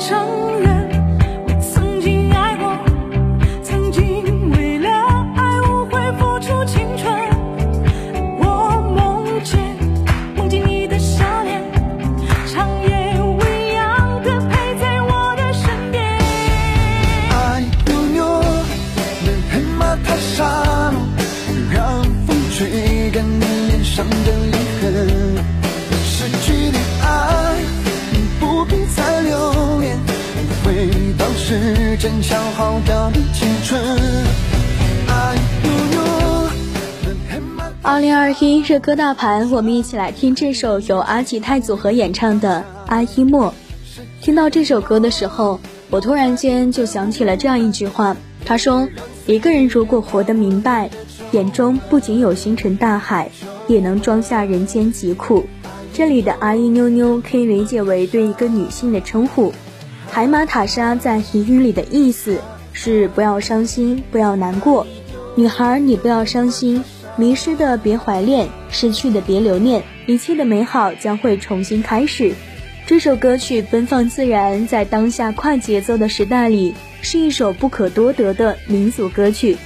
[0.00, 0.49] 成
[32.00, 33.78] 时间消耗掉的青春。
[37.82, 43.52] 二零二一热歌大盘，我们一起来听这首由阿吉泰组合演唱的《阿依莫》。
[44.22, 45.60] 听到这首歌的时候，
[45.90, 48.88] 我突然间就想起了这样一句话，他说
[49.28, 50.88] ：“一个人如果活得明白，
[51.32, 53.30] 眼中不仅有星辰大海，
[53.68, 55.44] 也能装下人间疾苦。”
[55.92, 59.52] 这里的阿依妞妞可以理解为对一个女性的称呼。
[60.12, 62.40] 海马塔莎在彝语里的意思
[62.72, 64.84] 是不要伤心，不要难过。
[65.36, 66.82] 女孩，你不要伤心，
[67.16, 72.34] 迷失的别怀恋，失去的别留念，一切的美好将会重新开始。
[72.86, 79.56] 这首歌曲奔放自然，在当下快节奏的时代里，是一首不可多得的民族歌曲。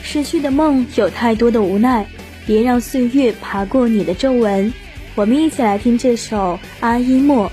[0.00, 2.06] 失去的梦有太多的无奈，
[2.46, 4.72] 别让岁月爬过你的皱纹。
[5.16, 7.46] 我们一起来听这首《阿依莫》，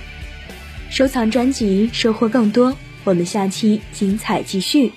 [0.90, 2.76] 收藏专辑，收获更多。
[3.04, 4.92] 我们下期精彩继续。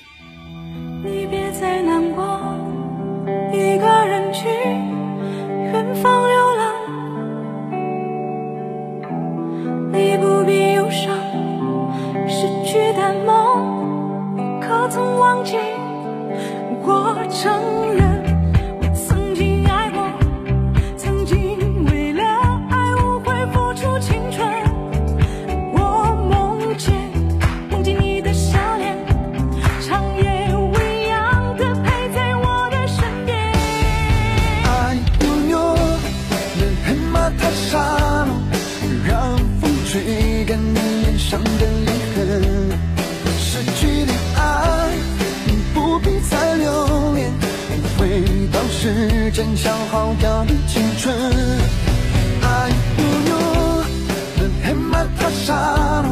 [39.91, 42.79] 吹干你脸上的泪痕。
[43.39, 44.91] 失去的爱，
[45.47, 47.33] 你不必再留恋，
[47.97, 48.23] 回
[48.53, 51.17] 到时间消耗掉的青春。
[52.43, 53.31] 爱扭扭，
[54.37, 56.05] 人黑马太沙，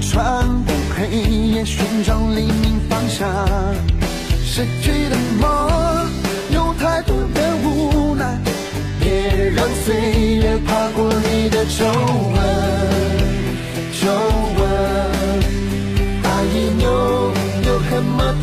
[0.00, 1.06] 穿过黑
[1.52, 3.32] 夜寻找黎明方向。
[4.44, 6.10] 失去的梦，
[6.50, 8.36] 有太多的无奈，
[8.98, 9.94] 别让岁
[10.34, 11.84] 月爬过你的皱
[12.34, 12.43] 纹，
[17.94, 18.34] 扭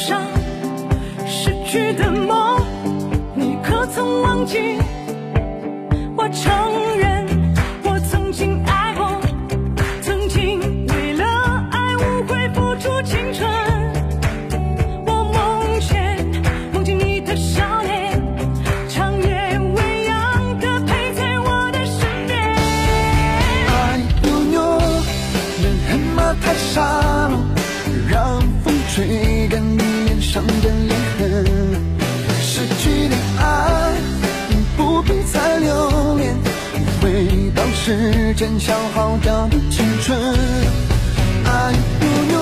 [0.00, 0.22] 必忧伤，
[1.26, 2.64] 失去的梦，
[3.34, 4.78] 你可曾忘记？
[6.16, 7.26] 我承认，
[7.84, 9.20] 我曾经爱过，
[10.00, 11.24] 曾经为了
[11.70, 13.50] 爱无悔付出青春。
[15.04, 16.16] 我梦见，
[16.72, 18.18] 梦见你的笑脸，
[18.88, 22.38] 长夜未央的陪在我的身边。
[23.68, 24.60] 爱扭扭，
[25.62, 27.38] 人黑马太沙漠，
[28.08, 29.89] 让风吹干你
[30.30, 31.44] 伤的泪痕。
[32.40, 33.92] 失去的爱，
[34.76, 36.36] 不必再留恋，
[37.02, 40.16] 回到时间消耗掉的青春。
[41.44, 42.40] 爱扭扭，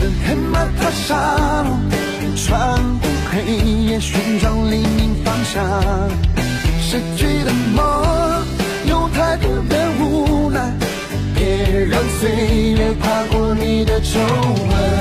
[0.00, 1.66] 人黑马太沙，
[2.34, 2.48] 穿
[3.00, 3.52] 过黑
[3.84, 5.62] 夜寻找黎明方向。
[6.80, 7.84] 失去的梦，
[8.86, 10.72] 有太多的无奈，
[11.34, 12.30] 别让岁
[12.78, 14.97] 月爬过你的皱纹。